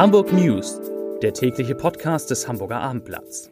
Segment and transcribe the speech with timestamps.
[0.00, 0.80] Hamburg News,
[1.20, 3.50] der tägliche Podcast des Hamburger Abendblatts.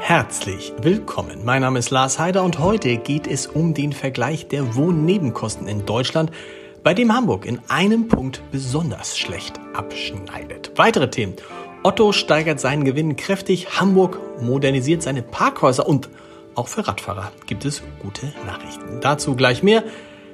[0.00, 1.44] Herzlich willkommen.
[1.44, 5.86] Mein Name ist Lars Heider und heute geht es um den Vergleich der Wohnnebenkosten in
[5.86, 6.32] Deutschland,
[6.82, 10.72] bei dem Hamburg in einem Punkt besonders schlecht abschneidet.
[10.74, 11.36] Weitere Themen.
[11.84, 16.10] Otto steigert seinen Gewinn kräftig, Hamburg modernisiert seine Parkhäuser und
[16.54, 19.00] auch für Radfahrer gibt es gute Nachrichten.
[19.00, 19.82] Dazu gleich mehr.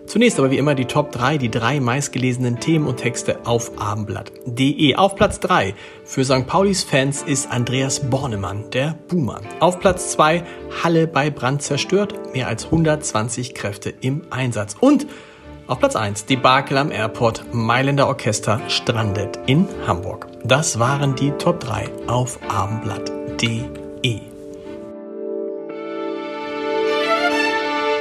[0.09, 4.95] Zunächst aber wie immer die Top 3, die drei meistgelesenen Themen und Texte auf abendblatt.de.
[4.95, 6.47] Auf Platz 3 für St.
[6.47, 9.43] Paulis Fans ist Andreas Bornemann, der Boomer.
[9.61, 10.45] Auf Platz 2
[10.83, 14.77] Halle bei Brand zerstört, mehr als 120 Kräfte im Einsatz.
[14.81, 15.07] Und
[15.67, 20.27] auf Platz 1 Debakel am Airport, Mailänder Orchester strandet in Hamburg.
[20.43, 24.28] Das waren die Top 3 auf abendblatt.de.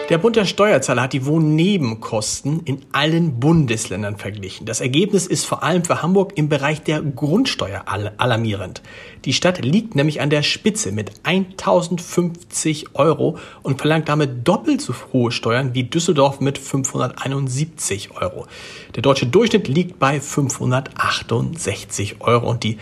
[0.09, 4.66] Der Bund der Steuerzahler hat die Wohnnebenkosten in allen Bundesländern verglichen.
[4.66, 8.81] Das Ergebnis ist vor allem für Hamburg im Bereich der Grundsteuer alarmierend.
[9.25, 14.94] Die Stadt liegt nämlich an der Spitze mit 1050 Euro und verlangt damit doppelt so
[15.11, 18.47] hohe Steuern wie Düsseldorf mit 571 Euro.
[18.95, 22.77] Der deutsche Durchschnitt liegt bei 568 Euro und die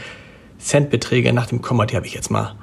[0.60, 2.54] Centbeträge nach dem Komma, die habe ich jetzt mal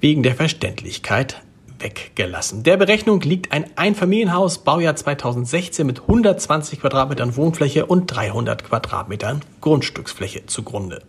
[0.00, 1.42] wegen der Verständlichkeit
[1.82, 2.62] weggelassen.
[2.62, 10.46] Der Berechnung liegt ein Einfamilienhaus, Baujahr 2016 mit 120 Quadratmetern Wohnfläche und 300 Quadratmetern Grundstücksfläche
[10.46, 11.02] zugrunde.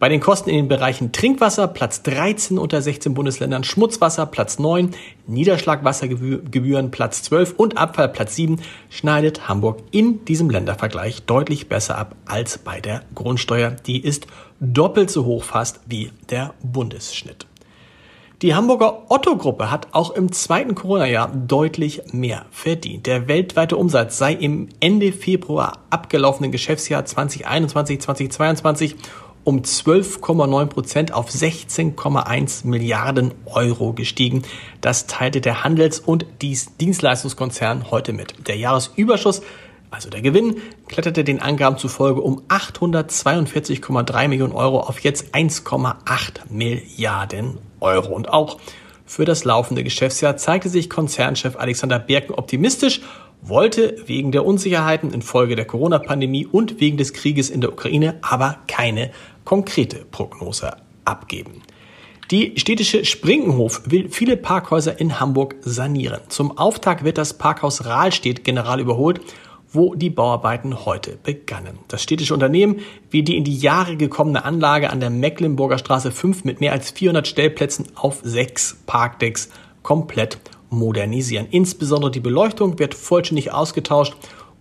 [0.00, 4.92] Bei den Kosten in den Bereichen Trinkwasser Platz 13 unter 16 Bundesländern, Schmutzwasser Platz 9,
[5.26, 12.16] Niederschlagwassergebühren Platz 12 und Abfall Platz 7 schneidet Hamburg in diesem Ländervergleich deutlich besser ab
[12.24, 13.72] als bei der Grundsteuer.
[13.72, 14.26] Die ist
[14.58, 17.49] doppelt so hoch fast wie der Bundesschnitt.
[18.42, 23.04] Die Hamburger Otto-Gruppe hat auch im zweiten Corona-Jahr deutlich mehr verdient.
[23.04, 28.94] Der weltweite Umsatz sei im Ende Februar abgelaufenen Geschäftsjahr 2021-2022
[29.44, 34.42] um 12,9 Prozent auf 16,1 Milliarden Euro gestiegen.
[34.80, 38.48] Das teilte der Handels- und Dienstleistungskonzern heute mit.
[38.48, 39.42] Der Jahresüberschuss
[39.90, 40.56] also der Gewinn
[40.88, 48.14] kletterte den Angaben zufolge um 842,3 Millionen Euro auf jetzt 1,8 Milliarden Euro.
[48.14, 48.58] Und auch
[49.04, 53.00] für das laufende Geschäftsjahr zeigte sich Konzernchef Alexander Birken optimistisch,
[53.42, 58.58] wollte wegen der Unsicherheiten infolge der Corona-Pandemie und wegen des Krieges in der Ukraine aber
[58.68, 59.10] keine
[59.44, 61.62] konkrete Prognose abgeben.
[62.30, 66.20] Die städtische Sprinkenhof will viele Parkhäuser in Hamburg sanieren.
[66.28, 69.20] Zum Auftakt wird das Parkhaus Rahlstedt general überholt
[69.72, 71.78] wo die Bauarbeiten heute begannen.
[71.88, 76.44] Das städtische Unternehmen will die in die Jahre gekommene Anlage an der Mecklenburger Straße 5
[76.44, 79.50] mit mehr als 400 Stellplätzen auf sechs Parkdecks
[79.82, 80.38] komplett
[80.70, 81.46] modernisieren.
[81.50, 84.16] Insbesondere die Beleuchtung wird vollständig ausgetauscht,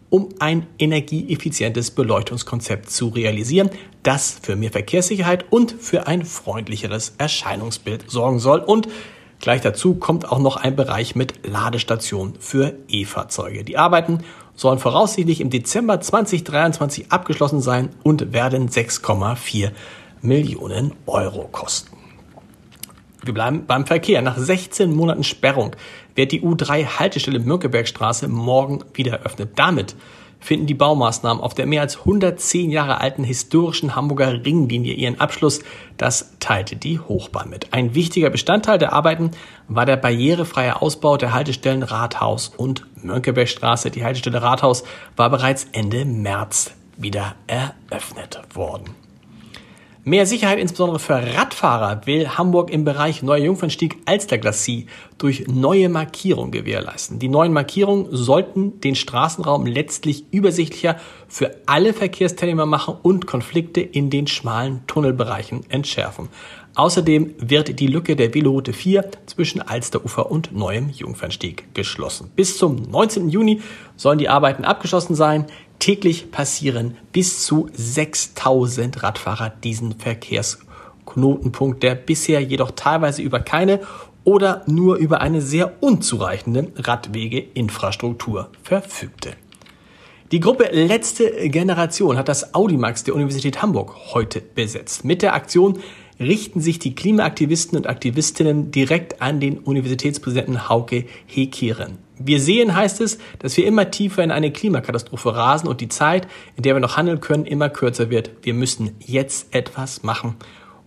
[0.10, 3.70] um ein energieeffizientes Beleuchtungskonzept zu realisieren,
[4.02, 8.60] das für mehr Verkehrssicherheit und für ein freundlicheres Erscheinungsbild sorgen soll.
[8.60, 8.88] Und
[9.40, 13.64] gleich dazu kommt auch noch ein Bereich mit Ladestation für E-Fahrzeuge.
[13.64, 14.24] Die Arbeiten
[14.60, 19.72] sollen voraussichtlich im Dezember 2023 abgeschlossen sein und werden 6,4
[20.22, 21.96] Millionen Euro kosten.
[23.24, 24.22] Wir bleiben beim Verkehr.
[24.22, 25.78] Nach 16 Monaten Sperrung
[26.16, 29.52] wird die U3-Haltestelle Mönckebergstraße morgen wieder eröffnet.
[29.56, 29.96] Damit
[30.40, 35.60] finden die Baumaßnahmen auf der mehr als 110 Jahre alten historischen Hamburger Ringlinie ihren Abschluss.
[35.98, 37.74] Das teilte die Hochbahn mit.
[37.74, 39.32] Ein wichtiger Bestandteil der Arbeiten
[39.68, 43.92] war der barrierefreie Ausbau der Haltestellen Rathaus und Mönckebergstraße.
[43.92, 44.84] Die Haltestelle Rathaus
[45.16, 48.96] war bereits Ende März wieder eröffnet worden.
[50.06, 54.88] Mehr Sicherheit insbesondere für Radfahrer will Hamburg im Bereich Neuer Jungfernstieg Alsterglassie
[55.18, 57.20] durch neue Markierungen gewährleisten.
[57.20, 60.96] Die neuen Markierungen sollten den Straßenraum letztlich übersichtlicher
[61.28, 66.30] für alle Verkehrsteilnehmer machen und Konflikte in den schmalen Tunnelbereichen entschärfen.
[66.76, 72.32] Außerdem wird die Lücke der Veloroute 4 zwischen Alsterufer und Neuem Jungfernstieg geschlossen.
[72.38, 73.28] Bis zum 19.
[73.28, 73.62] Juni
[73.98, 75.46] sollen die Arbeiten abgeschlossen sein.
[75.80, 83.80] Täglich passieren bis zu 6000 Radfahrer diesen Verkehrsknotenpunkt, der bisher jedoch teilweise über keine
[84.26, 89.36] oder nur über eine sehr unzureichende Radwegeinfrastruktur verfügte.
[90.32, 95.04] Die Gruppe Letzte Generation hat das Audimax der Universität Hamburg heute besetzt.
[95.04, 95.80] Mit der Aktion
[96.20, 101.98] richten sich die Klimaaktivisten und Aktivistinnen direkt an den Universitätspräsidenten Hauke Hekieren.
[102.20, 106.28] Wir sehen, heißt es, dass wir immer tiefer in eine Klimakatastrophe rasen und die Zeit,
[106.58, 108.32] in der wir noch handeln können, immer kürzer wird.
[108.42, 110.36] Wir müssen jetzt etwas machen.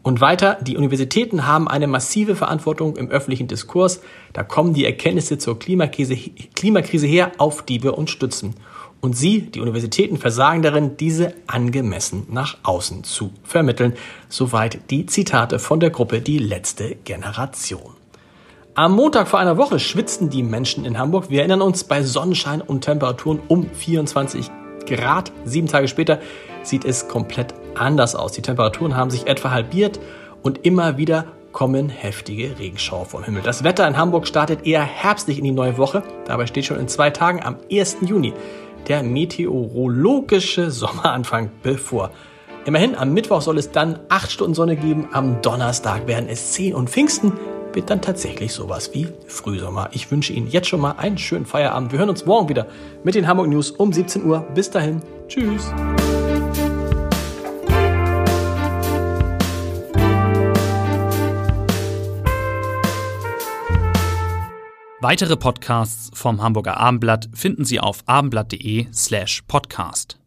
[0.03, 4.01] Und weiter, die Universitäten haben eine massive Verantwortung im öffentlichen Diskurs.
[4.33, 6.17] Da kommen die Erkenntnisse zur Klimakrise,
[6.55, 8.55] Klimakrise her, auf die wir uns stützen.
[9.01, 13.95] Und Sie, die Universitäten, versagen darin, diese angemessen nach außen zu vermitteln.
[14.29, 18.02] Soweit die Zitate von der Gruppe Die letzte Generation.
[18.75, 21.29] Am Montag vor einer Woche schwitzten die Menschen in Hamburg.
[21.29, 24.51] Wir erinnern uns bei Sonnenschein und Temperaturen um 24
[24.87, 25.31] Grad.
[25.45, 26.21] Sieben Tage später
[26.63, 28.33] sieht es komplett anders aus.
[28.33, 30.01] Die Temperaturen haben sich etwa halbiert
[30.43, 33.43] und immer wieder kommen heftige Regenschauer vom Himmel.
[33.43, 36.03] Das Wetter in Hamburg startet eher herbstlich in die neue Woche.
[36.25, 37.99] Dabei steht schon in zwei Tagen am 1.
[38.01, 38.33] Juni
[38.89, 42.11] der meteorologische Sommeranfang bevor.
[42.65, 46.75] Immerhin, am Mittwoch soll es dann acht Stunden Sonne geben, am Donnerstag werden es zehn
[46.75, 47.33] und Pfingsten
[47.75, 49.91] wird dann tatsächlich sowas wie Frühsommer.
[49.93, 51.93] Ich wünsche Ihnen jetzt schon mal einen schönen Feierabend.
[51.93, 52.67] Wir hören uns morgen wieder
[53.05, 54.41] mit den Hamburg News um 17 Uhr.
[54.55, 55.73] Bis dahin, tschüss.
[65.03, 70.22] Weitere Podcasts vom Hamburger Abendblatt finden Sie auf abendblatt.de slash podcast.